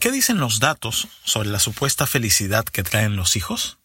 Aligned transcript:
¿Qué 0.01 0.11
dicen 0.11 0.37
los 0.37 0.59
datos 0.59 1.07
sobre 1.23 1.47
la 1.47 1.59
supuesta 1.59 2.05
felicidad 2.05 2.65
que 2.65 2.83
traen 2.83 3.15
los 3.15 3.37
hijos? 3.37 3.77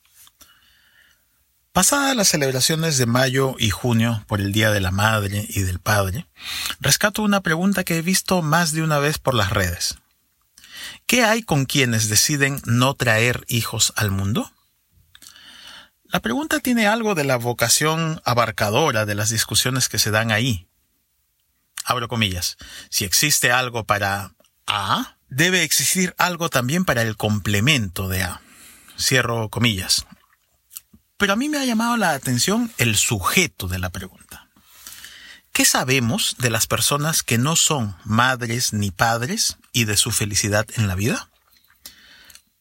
Pasadas 1.73 2.17
las 2.17 2.27
celebraciones 2.27 2.99
de 2.99 3.07
mayo 3.07 3.55
y 3.57 3.71
junio 3.71 4.25
por 4.27 4.41
el 4.41 4.51
Día 4.51 4.73
de 4.73 4.81
la 4.81 4.91
Madre 4.91 5.47
y 5.49 5.61
del 5.61 5.79
Padre, 5.79 6.27
rescato 6.81 7.23
una 7.23 7.41
pregunta 7.41 7.85
que 7.85 7.99
he 7.99 8.03
visto 8.03 8.43
más 8.43 8.73
de 8.73 8.83
una 8.83 8.99
vez 8.99 9.19
por 9.19 9.35
las 9.35 9.51
redes. 9.51 9.97
¿Qué 11.07 11.25
hay 11.25 11.43
con 11.43 11.65
quienes 11.65 12.09
deciden 12.09 12.61
no 12.65 12.95
traer 12.95 13.45
hijos 13.49 13.93
al 13.97 14.11
mundo? 14.11 14.53
La 16.05 16.21
pregunta 16.21 16.61
tiene 16.61 16.87
algo 16.87 17.15
de 17.15 17.25
la 17.25 17.37
vocación 17.37 18.21
abarcadora 18.25 19.05
de 19.05 19.15
las 19.15 19.29
discusiones 19.29 19.89
que 19.89 19.99
se 19.99 20.11
dan 20.11 20.31
ahí. 20.31 20.69
Abro 21.85 22.09
comillas. 22.09 22.57
Si 22.91 23.05
existe 23.05 23.53
algo 23.53 23.85
para 23.85 24.35
A, 24.67 25.17
debe 25.29 25.63
existir 25.63 26.15
algo 26.19 26.49
también 26.49 26.85
para 26.85 27.03
el 27.03 27.17
complemento 27.17 28.09
de 28.09 28.23
A. 28.23 28.41
Cierro 28.99 29.49
comillas. 29.49 30.07
Pero 31.19 31.33
a 31.33 31.37
mí 31.37 31.49
me 31.49 31.59
ha 31.59 31.65
llamado 31.65 31.97
la 31.97 32.13
atención 32.13 32.73
el 32.79 32.97
sujeto 32.97 33.69
de 33.69 33.79
la 33.79 33.91
pregunta. 33.91 34.38
¿Qué 35.59 35.65
sabemos 35.65 36.37
de 36.39 36.51
las 36.51 36.69
personas 36.69 37.25
que 37.25 37.37
no 37.37 37.57
son 37.57 37.97
madres 38.05 38.73
ni 38.73 38.93
padres 38.93 39.57
y 39.73 39.87
de 39.87 39.97
su 39.97 40.13
felicidad 40.13 40.65
en 40.77 40.87
la 40.87 40.95
vida? 40.95 41.31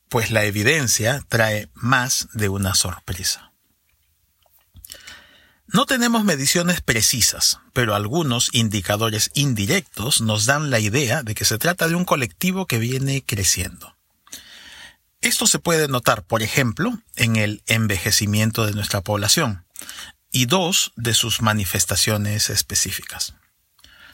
Pues 0.09 0.31
la 0.31 0.45
evidencia 0.45 1.23
trae 1.29 1.69
más 1.75 2.27
de 2.33 2.49
una 2.49 2.73
sorpresa. 2.73 3.51
No 5.67 5.85
tenemos 5.85 6.23
mediciones 6.23 6.81
precisas, 6.81 7.59
pero 7.71 7.93
algunos 7.93 8.49
indicadores 8.51 9.29
indirectos 9.35 10.21
nos 10.21 10.47
dan 10.47 10.71
la 10.71 10.79
idea 10.79 11.21
de 11.21 11.35
que 11.35 11.45
se 11.45 11.59
trata 11.59 11.87
de 11.87 11.93
un 11.93 12.03
colectivo 12.03 12.65
que 12.65 12.79
viene 12.79 13.23
creciendo. 13.23 13.95
Esto 15.21 15.45
se 15.45 15.59
puede 15.59 15.87
notar, 15.87 16.23
por 16.23 16.41
ejemplo, 16.41 16.99
en 17.15 17.35
el 17.35 17.61
envejecimiento 17.67 18.65
de 18.65 18.73
nuestra 18.73 19.01
población 19.01 19.66
y 20.37 20.45
dos 20.45 20.91
de 20.95 21.15
sus 21.15 21.41
manifestaciones 21.41 22.51
específicas. 22.51 23.33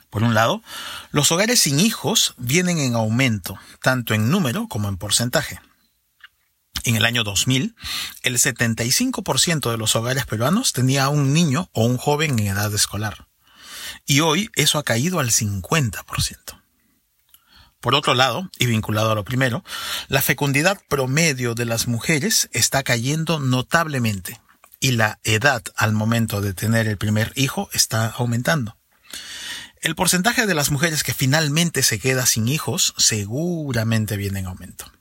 Por 0.09 0.23
un 0.23 0.33
lado, 0.33 0.63
los 1.11 1.33
hogares 1.33 1.59
sin 1.59 1.81
hijos 1.81 2.33
vienen 2.37 2.79
en 2.79 2.95
aumento, 2.95 3.59
tanto 3.81 4.13
en 4.13 4.29
número 4.31 4.69
como 4.69 4.87
en 4.87 4.95
porcentaje. 4.95 5.59
En 6.85 6.95
el 6.95 7.03
año 7.03 7.25
2000, 7.25 7.75
el 8.21 8.37
75% 8.37 9.69
de 9.69 9.77
los 9.77 9.97
hogares 9.97 10.25
peruanos 10.25 10.71
tenía 10.71 11.09
un 11.09 11.33
niño 11.33 11.69
o 11.73 11.83
un 11.83 11.97
joven 11.97 12.39
en 12.39 12.47
edad 12.47 12.73
escolar. 12.73 13.27
Y 14.05 14.21
hoy 14.21 14.49
eso 14.55 14.79
ha 14.79 14.83
caído 14.83 15.19
al 15.19 15.29
50%. 15.29 16.61
Por 17.81 17.95
otro 17.95 18.13
lado, 18.13 18.49
y 18.59 18.67
vinculado 18.67 19.11
a 19.11 19.15
lo 19.15 19.25
primero, 19.25 19.65
la 20.07 20.21
fecundidad 20.21 20.79
promedio 20.87 21.53
de 21.53 21.65
las 21.65 21.89
mujeres 21.89 22.49
está 22.53 22.81
cayendo 22.81 23.39
notablemente 23.39 24.39
y 24.83 24.91
la 24.91 25.21
edad 25.23 25.63
al 25.77 25.93
momento 25.93 26.41
de 26.41 26.53
tener 26.53 26.89
el 26.89 26.97
primer 26.97 27.31
hijo 27.35 27.69
está 27.71 28.07
aumentando. 28.09 28.75
El 29.79 29.95
porcentaje 29.95 30.45
de 30.45 30.53
las 30.53 30.71
mujeres 30.71 31.03
que 31.03 31.13
finalmente 31.13 31.83
se 31.83 31.99
queda 31.99 32.25
sin 32.25 32.49
hijos 32.49 32.93
seguramente 32.97 34.17
viene 34.17 34.39
en 34.39 34.47
aumento. 34.47 34.91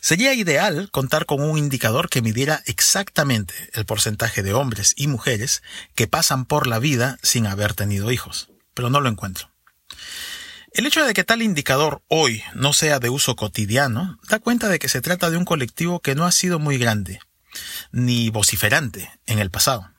Sería 0.00 0.34
ideal 0.34 0.90
contar 0.90 1.24
con 1.24 1.40
un 1.40 1.56
indicador 1.56 2.10
que 2.10 2.20
midiera 2.20 2.62
exactamente 2.66 3.54
el 3.72 3.86
porcentaje 3.86 4.42
de 4.42 4.52
hombres 4.52 4.92
y 4.94 5.06
mujeres 5.06 5.62
que 5.94 6.06
pasan 6.06 6.44
por 6.44 6.66
la 6.66 6.78
vida 6.78 7.18
sin 7.22 7.46
haber 7.46 7.72
tenido 7.72 8.12
hijos, 8.12 8.50
pero 8.74 8.90
no 8.90 9.00
lo 9.00 9.08
encuentro. 9.08 9.50
El 10.72 10.84
hecho 10.84 11.06
de 11.06 11.14
que 11.14 11.24
tal 11.24 11.40
indicador 11.40 12.02
hoy 12.08 12.42
no 12.54 12.74
sea 12.74 12.98
de 12.98 13.08
uso 13.08 13.34
cotidiano 13.34 14.18
da 14.28 14.40
cuenta 14.40 14.68
de 14.68 14.78
que 14.78 14.90
se 14.90 15.00
trata 15.00 15.30
de 15.30 15.38
un 15.38 15.46
colectivo 15.46 16.00
que 16.00 16.14
no 16.14 16.26
ha 16.26 16.32
sido 16.32 16.58
muy 16.58 16.76
grande, 16.76 17.20
ni 17.92 18.30
vociferante 18.30 19.10
en 19.26 19.38
el 19.38 19.50
pasado. 19.50 19.90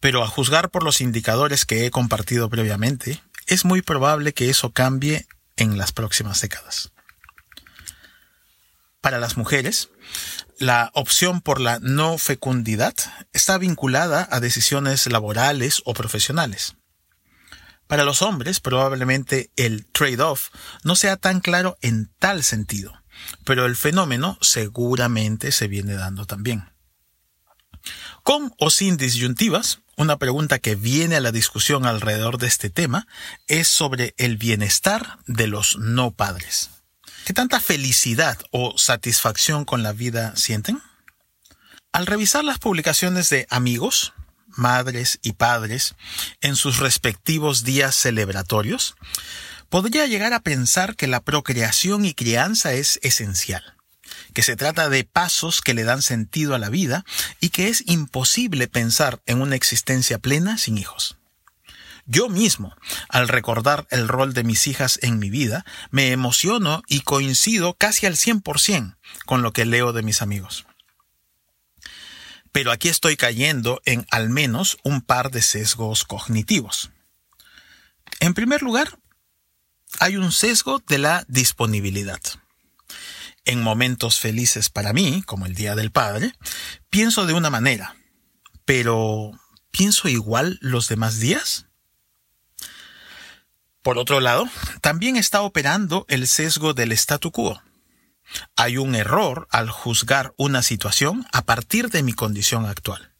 Pero 0.00 0.22
a 0.22 0.28
juzgar 0.28 0.70
por 0.70 0.82
los 0.82 1.00
indicadores 1.00 1.64
que 1.64 1.86
he 1.86 1.90
compartido 1.90 2.48
previamente, 2.50 3.22
es 3.46 3.64
muy 3.64 3.82
probable 3.82 4.34
que 4.34 4.50
eso 4.50 4.72
cambie 4.72 5.26
en 5.56 5.78
las 5.78 5.92
próximas 5.92 6.40
décadas. 6.40 6.92
Para 9.00 9.18
las 9.18 9.36
mujeres, 9.36 9.90
la 10.58 10.90
opción 10.94 11.40
por 11.40 11.60
la 11.60 11.78
no 11.80 12.18
fecundidad 12.18 12.94
está 13.32 13.56
vinculada 13.56 14.26
a 14.30 14.40
decisiones 14.40 15.06
laborales 15.06 15.82
o 15.84 15.94
profesionales. 15.94 16.76
Para 17.86 18.04
los 18.04 18.20
hombres, 18.22 18.58
probablemente 18.58 19.50
el 19.56 19.86
trade-off 19.86 20.48
no 20.82 20.96
sea 20.96 21.16
tan 21.16 21.40
claro 21.40 21.76
en 21.82 22.10
tal 22.18 22.42
sentido, 22.42 22.92
pero 23.44 23.66
el 23.66 23.76
fenómeno 23.76 24.38
seguramente 24.40 25.52
se 25.52 25.68
viene 25.68 25.94
dando 25.94 26.26
también. 26.26 26.70
Con 28.22 28.52
o 28.58 28.70
sin 28.70 28.96
disyuntivas, 28.96 29.80
una 29.96 30.18
pregunta 30.18 30.58
que 30.58 30.74
viene 30.74 31.16
a 31.16 31.20
la 31.20 31.32
discusión 31.32 31.86
alrededor 31.86 32.38
de 32.38 32.48
este 32.48 32.70
tema 32.70 33.06
es 33.46 33.68
sobre 33.68 34.14
el 34.18 34.36
bienestar 34.36 35.18
de 35.26 35.46
los 35.46 35.78
no 35.78 36.10
padres. 36.10 36.70
¿Qué 37.24 37.32
tanta 37.32 37.60
felicidad 37.60 38.38
o 38.50 38.76
satisfacción 38.76 39.64
con 39.64 39.82
la 39.82 39.92
vida 39.92 40.36
sienten? 40.36 40.82
Al 41.92 42.06
revisar 42.06 42.44
las 42.44 42.58
publicaciones 42.58 43.30
de 43.30 43.46
amigos, 43.48 44.12
madres 44.48 45.18
y 45.22 45.32
padres 45.32 45.94
en 46.40 46.56
sus 46.56 46.78
respectivos 46.78 47.64
días 47.64 47.96
celebratorios, 47.96 48.96
podría 49.76 50.06
llegar 50.06 50.32
a 50.32 50.40
pensar 50.40 50.96
que 50.96 51.06
la 51.06 51.20
procreación 51.20 52.06
y 52.06 52.14
crianza 52.14 52.72
es 52.72 52.98
esencial, 53.02 53.76
que 54.32 54.42
se 54.42 54.56
trata 54.56 54.88
de 54.88 55.04
pasos 55.04 55.60
que 55.60 55.74
le 55.74 55.84
dan 55.84 56.00
sentido 56.00 56.54
a 56.54 56.58
la 56.58 56.70
vida 56.70 57.04
y 57.40 57.50
que 57.50 57.68
es 57.68 57.82
imposible 57.84 58.68
pensar 58.68 59.20
en 59.26 59.42
una 59.42 59.54
existencia 59.54 60.18
plena 60.18 60.56
sin 60.56 60.78
hijos. 60.78 61.18
Yo 62.06 62.30
mismo, 62.30 62.74
al 63.10 63.28
recordar 63.28 63.86
el 63.90 64.08
rol 64.08 64.32
de 64.32 64.44
mis 64.44 64.66
hijas 64.66 64.98
en 65.02 65.18
mi 65.18 65.28
vida, 65.28 65.66
me 65.90 66.10
emociono 66.10 66.82
y 66.88 67.00
coincido 67.00 67.74
casi 67.74 68.06
al 68.06 68.16
100% 68.16 68.96
con 69.26 69.42
lo 69.42 69.52
que 69.52 69.66
leo 69.66 69.92
de 69.92 70.02
mis 70.02 70.22
amigos 70.22 70.64
pero 72.50 72.72
aquí 72.72 72.88
estoy 72.88 73.18
cayendo 73.18 73.82
en 73.84 74.06
al 74.10 74.30
menos 74.30 74.78
un 74.82 75.02
par 75.02 75.30
de 75.30 75.42
sesgos 75.42 76.04
cognitivos. 76.04 76.90
En 78.18 78.32
primer 78.32 78.62
lugar, 78.62 78.98
hay 80.00 80.16
un 80.16 80.32
sesgo 80.32 80.82
de 80.86 80.98
la 80.98 81.24
disponibilidad. 81.28 82.20
En 83.44 83.62
momentos 83.62 84.18
felices 84.18 84.70
para 84.70 84.92
mí, 84.92 85.22
como 85.24 85.46
el 85.46 85.54
Día 85.54 85.74
del 85.74 85.92
Padre, 85.92 86.32
pienso 86.90 87.26
de 87.26 87.32
una 87.32 87.50
manera, 87.50 87.96
pero 88.64 89.32
¿pienso 89.70 90.08
igual 90.08 90.58
los 90.60 90.88
demás 90.88 91.20
días? 91.20 91.66
Por 93.82 93.98
otro 93.98 94.18
lado, 94.18 94.48
también 94.80 95.16
está 95.16 95.42
operando 95.42 96.06
el 96.08 96.26
sesgo 96.26 96.74
del 96.74 96.90
statu 96.92 97.30
quo. 97.30 97.62
Hay 98.56 98.78
un 98.78 98.96
error 98.96 99.46
al 99.52 99.70
juzgar 99.70 100.34
una 100.36 100.62
situación 100.62 101.24
a 101.32 101.42
partir 101.42 101.90
de 101.90 102.02
mi 102.02 102.12
condición 102.12 102.66
actual. 102.66 103.12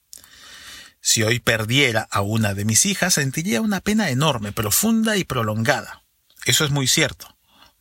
Si 1.00 1.22
hoy 1.22 1.38
perdiera 1.38 2.09
a 2.10 2.22
una 2.22 2.53
de 2.53 2.65
mis 2.65 2.84
hijas, 2.84 3.15
sentiría 3.15 3.60
una 3.60 3.80
pena 3.80 4.10
enorme, 4.10 4.50
profunda 4.50 5.16
y 5.16 5.22
prolongada. 5.22 6.03
Eso 6.47 6.65
es 6.65 6.71
muy 6.71 6.87
cierto. 6.87 7.37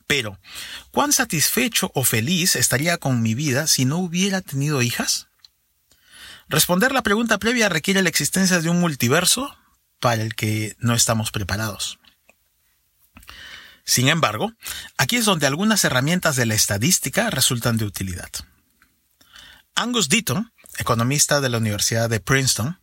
Pero, 0.06 0.38
¿cuán 0.90 1.12
satisfecho 1.12 1.90
o 1.94 2.04
feliz 2.04 2.56
estaría 2.56 2.98
con 2.98 3.22
mi 3.22 3.34
vida 3.34 3.66
si 3.66 3.84
no 3.84 3.98
hubiera 3.98 4.40
tenido 4.42 4.82
hijas? 4.82 5.28
Responder 6.48 6.92
la 6.92 7.02
pregunta 7.02 7.38
previa 7.38 7.68
requiere 7.68 8.02
la 8.02 8.08
existencia 8.08 8.60
de 8.60 8.68
un 8.68 8.80
multiverso 8.80 9.56
para 10.00 10.22
el 10.22 10.34
que 10.34 10.76
no 10.78 10.94
estamos 10.94 11.30
preparados. 11.30 11.98
Sin 13.84 14.08
embargo, 14.08 14.52
aquí 14.98 15.16
es 15.16 15.24
donde 15.24 15.46
algunas 15.46 15.84
herramientas 15.84 16.34
de 16.34 16.46
la 16.46 16.54
estadística 16.54 17.30
resultan 17.30 17.76
de 17.76 17.84
utilidad. 17.84 18.30
Angus 19.76 20.08
Deaton, 20.08 20.52
economista 20.78 21.40
de 21.40 21.50
la 21.50 21.58
Universidad 21.58 22.10
de 22.10 22.18
Princeton, 22.18 22.80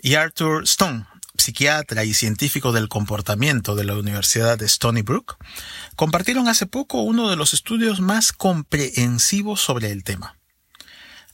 y 0.00 0.14
Arthur 0.14 0.64
Stone, 0.64 1.06
psiquiatra 1.48 2.04
y 2.04 2.12
científico 2.12 2.72
del 2.72 2.90
comportamiento 2.90 3.74
de 3.74 3.84
la 3.84 3.94
Universidad 3.94 4.58
de 4.58 4.66
Stony 4.66 5.00
Brook, 5.02 5.38
compartieron 5.96 6.46
hace 6.46 6.66
poco 6.66 7.00
uno 7.00 7.30
de 7.30 7.36
los 7.36 7.54
estudios 7.54 8.00
más 8.00 8.34
comprehensivos 8.34 9.58
sobre 9.58 9.90
el 9.90 10.04
tema. 10.04 10.36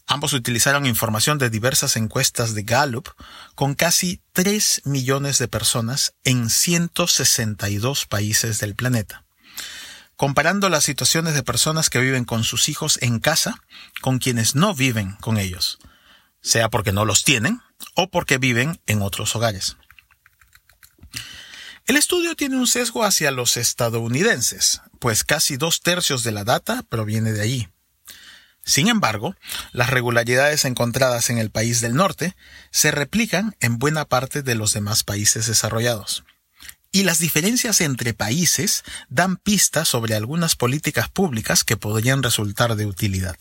Ambos 0.06 0.32
utilizaron 0.32 0.86
información 0.86 1.38
de 1.38 1.50
diversas 1.50 1.96
encuestas 1.96 2.54
de 2.54 2.62
Gallup 2.62 3.08
con 3.56 3.74
casi 3.74 4.22
3 4.34 4.82
millones 4.84 5.38
de 5.38 5.48
personas 5.48 6.14
en 6.22 6.48
162 6.48 8.06
países 8.06 8.60
del 8.60 8.76
planeta, 8.76 9.24
comparando 10.14 10.68
las 10.68 10.84
situaciones 10.84 11.34
de 11.34 11.42
personas 11.42 11.90
que 11.90 11.98
viven 11.98 12.24
con 12.24 12.44
sus 12.44 12.68
hijos 12.68 13.00
en 13.02 13.18
casa 13.18 13.56
con 14.00 14.20
quienes 14.20 14.54
no 14.54 14.76
viven 14.76 15.16
con 15.20 15.38
ellos, 15.38 15.80
sea 16.40 16.68
porque 16.68 16.92
no 16.92 17.04
los 17.04 17.24
tienen 17.24 17.62
o 17.96 18.10
porque 18.10 18.38
viven 18.38 18.80
en 18.86 19.02
otros 19.02 19.34
hogares. 19.34 19.76
El 21.86 21.98
estudio 21.98 22.34
tiene 22.34 22.56
un 22.56 22.66
sesgo 22.66 23.04
hacia 23.04 23.30
los 23.30 23.58
estadounidenses, 23.58 24.80
pues 25.00 25.22
casi 25.22 25.58
dos 25.58 25.82
tercios 25.82 26.22
de 26.22 26.32
la 26.32 26.42
data 26.42 26.82
proviene 26.88 27.32
de 27.32 27.42
allí. 27.42 27.68
Sin 28.64 28.88
embargo, 28.88 29.36
las 29.72 29.90
regularidades 29.90 30.64
encontradas 30.64 31.28
en 31.28 31.36
el 31.36 31.50
país 31.50 31.82
del 31.82 31.94
norte 31.94 32.34
se 32.70 32.90
replican 32.90 33.54
en 33.60 33.78
buena 33.78 34.06
parte 34.06 34.42
de 34.42 34.54
los 34.54 34.72
demás 34.72 35.04
países 35.04 35.46
desarrollados. 35.46 36.24
Y 36.90 37.02
las 37.02 37.18
diferencias 37.18 37.82
entre 37.82 38.14
países 38.14 38.82
dan 39.10 39.36
pistas 39.36 39.86
sobre 39.86 40.14
algunas 40.14 40.56
políticas 40.56 41.10
públicas 41.10 41.64
que 41.64 41.76
podrían 41.76 42.22
resultar 42.22 42.76
de 42.76 42.86
utilidad. 42.86 43.36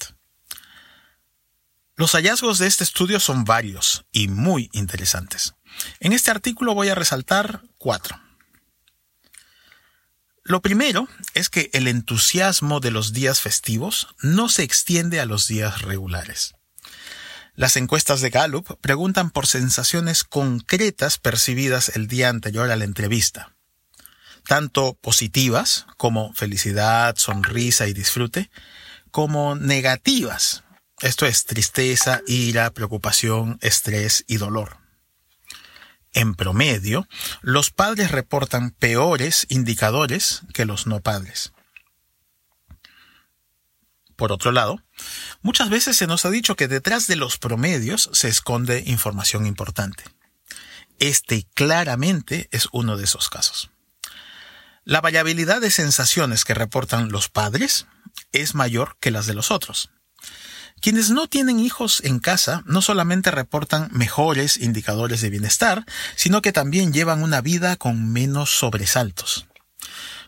Los 1.96 2.12
hallazgos 2.12 2.58
de 2.58 2.68
este 2.68 2.84
estudio 2.84 3.22
son 3.22 3.46
varios 3.46 4.04
y 4.12 4.28
muy 4.28 4.70
interesantes. 4.74 5.54
En 6.02 6.12
este 6.12 6.30
artículo 6.30 6.74
voy 6.74 6.90
a 6.90 6.96
resaltar 6.96 7.62
cuatro. 7.78 8.23
Lo 10.44 10.62
primero 10.62 11.08
es 11.34 11.50
que 11.50 11.70
el 11.74 11.88
entusiasmo 11.88 12.80
de 12.80 12.92
los 12.92 13.14
días 13.14 13.40
festivos 13.40 14.08
no 14.22 14.50
se 14.50 14.64
extiende 14.64 15.20
a 15.20 15.26
los 15.26 15.48
días 15.48 15.82
regulares. 15.82 16.56
Las 17.56 17.78
encuestas 17.78 18.20
de 18.22 18.30
Gallup 18.30 18.78
preguntan 18.82 19.30
por 19.30 19.48
sensaciones 19.48 20.24
concretas 20.24 21.18
percibidas 21.18 21.96
el 21.96 22.08
día 22.08 22.30
anterior 22.30 22.70
a 22.72 22.76
la 22.76 22.84
entrevista, 22.84 23.54
tanto 24.46 24.96
positivas 24.96 25.86
como 25.98 26.34
felicidad, 26.34 27.16
sonrisa 27.16 27.88
y 27.88 27.94
disfrute, 27.94 28.50
como 29.12 29.56
negativas, 29.56 30.64
esto 31.04 31.26
es 31.26 31.44
tristeza, 31.44 32.22
ira, 32.28 32.72
preocupación, 32.72 33.60
estrés 33.62 34.24
y 34.26 34.38
dolor. 34.38 34.83
En 36.14 36.36
promedio, 36.36 37.08
los 37.42 37.72
padres 37.72 38.12
reportan 38.12 38.72
peores 38.72 39.48
indicadores 39.50 40.44
que 40.54 40.66
los 40.66 40.86
no 40.86 41.02
padres. 41.02 41.54
Por 44.16 44.32
otro 44.32 44.52
lado, 44.52 44.80
muchas 45.42 45.70
veces 45.70 45.98
se 45.98 46.08
nos 46.08 46.26
ha 46.26 46.30
dicho 46.30 46.56
que 46.56 46.68
detrás 46.68 47.08
de 47.08 47.16
los 47.16 47.38
promedios 47.38 48.10
se 48.14 48.28
esconde 48.28 48.84
información 48.86 49.46
importante. 49.48 50.04
Este 51.00 51.48
claramente 51.56 52.48
es 52.52 52.68
uno 52.72 52.96
de 52.96 53.06
esos 53.06 53.30
casos. 53.30 53.72
La 54.86 55.02
variabilidad 55.02 55.62
de 55.62 55.72
sensaciones 55.72 56.46
que 56.46 56.54
reportan 56.54 57.12
los 57.12 57.30
padres 57.30 57.88
es 58.32 58.54
mayor 58.54 58.98
que 59.00 59.12
las 59.12 59.26
de 59.26 59.34
los 59.34 59.50
otros. 59.50 59.90
Quienes 60.84 61.12
no 61.12 61.30
tienen 61.30 61.62
hijos 61.62 62.02
en 62.04 62.20
casa 62.20 62.62
no 62.66 62.82
solamente 62.82 63.32
reportan 63.32 63.88
mejores 63.94 64.58
indicadores 64.58 65.22
de 65.22 65.30
bienestar, 65.30 65.86
sino 66.18 66.42
que 66.42 66.52
también 66.52 66.92
llevan 66.92 67.24
una 67.24 67.40
vida 67.40 67.78
con 67.78 68.12
menos 68.12 68.50
sobresaltos. 68.50 69.48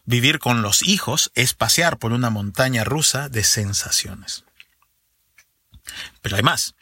Vivir 0.05 0.39
con 0.39 0.61
los 0.61 0.81
hijos 0.81 1.29
es 1.35 1.55
pasear 1.55 1.97
por 1.97 2.13
una 2.13 2.29
montaña 2.29 2.85
rusa 2.85 3.27
de 3.27 3.43
sensaciones. 3.43 4.45
Pero 6.21 6.37
además, 6.37 6.75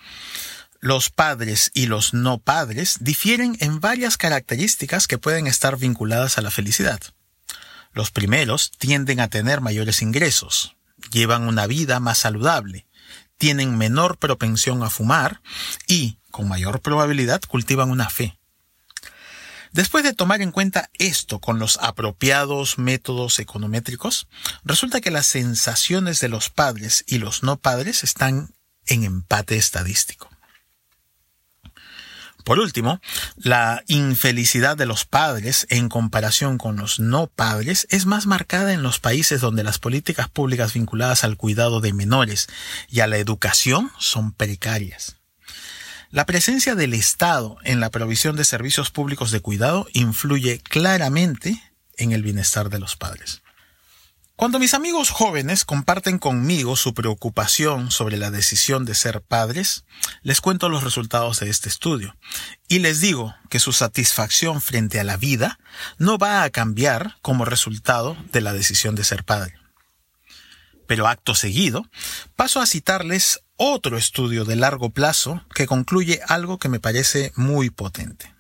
los 0.80 1.10
padres 1.10 1.72
y 1.74 1.88
los 1.88 2.14
no 2.14 2.38
padres 2.38 2.98
difieren 3.00 3.58
en 3.60 3.80
varias 3.80 4.18
características 4.18 5.08
que 5.08 5.18
pueden 5.18 5.48
estar 5.48 5.78
vinculadas 5.78 6.38
a 6.38 6.44
la 6.44 6.52
felicidad. 6.52 7.02
Los 7.92 8.12
primeros 8.12 8.70
tienden 8.70 9.20
a 9.20 9.30
tener 9.30 9.62
mayores 9.62 10.04
ingresos, 10.04 10.76
llevan 11.12 11.48
una 11.48 11.66
vida 11.66 12.00
más 12.00 12.20
saludable, 12.20 12.86
tienen 13.38 13.78
menor 13.78 14.18
propensión 14.18 14.84
a 14.84 14.90
fumar 14.90 15.42
y, 15.88 16.18
con 16.32 16.48
mayor 16.48 16.82
probabilidad, 16.82 17.42
cultivan 17.48 17.90
una 17.90 18.10
fe. 18.10 18.38
Después 19.72 20.04
de 20.04 20.14
tomar 20.14 20.42
en 20.42 20.52
cuenta 20.52 20.90
esto 21.00 21.40
con 21.40 21.58
los 21.58 21.78
apropiados 21.82 22.78
métodos 22.78 23.40
econométricos, 23.40 24.28
resulta 24.64 25.02
que 25.02 25.10
las 25.10 25.26
sensaciones 25.26 26.20
de 26.20 26.30
los 26.30 26.52
padres 26.52 27.04
y 27.08 27.18
los 27.18 27.42
no 27.42 27.58
padres 27.58 28.04
están 28.04 28.54
en 28.86 29.04
empate 29.04 29.58
estadístico. 29.58 30.30
Por 32.44 32.60
último, 32.60 33.00
la 33.38 33.84
infelicidad 33.88 34.76
de 34.76 34.86
los 34.86 35.06
padres 35.06 35.66
en 35.70 35.88
comparación 35.88 36.58
con 36.58 36.76
los 36.76 37.00
no 37.00 37.28
padres 37.28 37.88
es 37.90 38.06
más 38.06 38.26
marcada 38.26 38.74
en 38.74 38.84
los 38.84 39.00
países 39.00 39.40
donde 39.40 39.64
las 39.64 39.80
políticas 39.80 40.30
públicas 40.30 40.74
vinculadas 40.74 41.24
al 41.24 41.38
cuidado 41.38 41.80
de 41.80 41.94
menores 41.94 42.48
y 42.90 43.00
a 43.00 43.08
la 43.08 43.18
educación 43.18 43.92
son 43.98 44.34
precarias. 44.34 45.18
La 46.10 46.26
presencia 46.26 46.76
del 46.76 46.94
Estado 46.94 47.58
en 47.64 47.80
la 47.80 47.90
provisión 47.90 48.36
de 48.36 48.46
servicios 48.46 48.92
públicos 48.92 49.32
de 49.32 49.40
cuidado 49.40 49.88
influye 49.94 50.60
claramente 50.60 51.62
en 51.98 52.12
el 52.12 52.24
bienestar 52.24 52.70
de 52.70 52.80
los 52.80 52.96
padres. 52.96 53.43
Cuando 54.36 54.58
mis 54.58 54.74
amigos 54.74 55.12
jóvenes 55.12 55.64
comparten 55.64 56.18
conmigo 56.18 56.76
su 56.76 56.96
preocupación 56.96 57.92
sobre 57.92 58.18
la 58.18 58.32
decisión 58.32 58.84
de 58.84 58.96
ser 58.96 59.22
padres, 59.22 59.86
les 60.24 60.42
cuento 60.42 60.70
los 60.70 60.84
resultados 60.84 61.40
de 61.40 61.52
este 61.52 61.70
estudio 61.70 62.18
y 62.68 62.80
les 62.80 63.00
digo 63.00 63.36
que 63.52 63.60
su 63.60 63.74
satisfacción 63.74 64.60
frente 64.60 65.00
a 65.00 65.04
la 65.04 65.18
vida 65.18 65.60
no 66.00 66.18
va 66.18 66.42
a 66.42 66.50
cambiar 66.50 67.18
como 67.22 67.46
resultado 67.46 68.18
de 68.32 68.42
la 68.42 68.54
decisión 68.54 68.96
de 68.96 69.04
ser 69.04 69.24
padre. 69.24 69.54
Pero 70.88 71.08
acto 71.08 71.36
seguido, 71.36 71.86
paso 72.36 72.60
a 72.60 72.66
citarles 72.66 73.42
otro 73.56 74.00
estudio 74.00 74.46
de 74.46 74.56
largo 74.56 74.90
plazo 74.90 75.46
que 75.54 75.68
concluye 75.68 76.22
algo 76.28 76.58
que 76.58 76.70
me 76.70 76.80
parece 76.80 77.32
muy 77.36 77.70
potente. 77.70 78.34